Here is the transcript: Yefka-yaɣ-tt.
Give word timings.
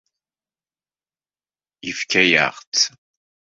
Yefka-yaɣ-tt. 1.85 2.83